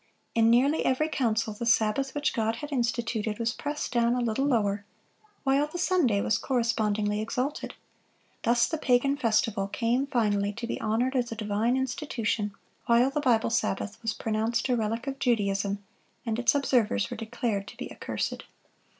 In 0.33 0.49
nearly 0.49 0.83
every 0.83 1.07
council 1.09 1.53
the 1.53 1.63
Sabbath 1.67 2.15
which 2.15 2.33
God 2.33 2.55
had 2.55 2.71
instituted 2.71 3.37
was 3.37 3.53
pressed 3.53 3.91
down 3.91 4.15
a 4.15 4.19
little 4.19 4.45
lower, 4.45 4.83
while 5.43 5.67
the 5.67 5.77
Sunday 5.77 6.21
was 6.21 6.39
correspondingly 6.39 7.21
exalted. 7.21 7.75
Thus 8.41 8.65
the 8.67 8.79
pagan 8.79 9.15
festival 9.15 9.67
came 9.67 10.07
finally 10.07 10.53
to 10.53 10.65
be 10.65 10.81
honored 10.81 11.15
as 11.15 11.31
a 11.31 11.35
divine 11.35 11.77
institution, 11.77 12.55
while 12.87 13.11
the 13.11 13.21
Bible 13.21 13.51
Sabbath 13.51 14.01
was 14.01 14.15
pronounced 14.15 14.67
a 14.69 14.75
relic 14.75 15.05
of 15.05 15.19
Judaism, 15.19 15.83
and 16.25 16.39
its 16.39 16.55
observers 16.55 17.11
were 17.11 17.17
declared 17.17 17.67
to 17.67 17.77
be 17.77 17.91
accursed. 17.91 18.45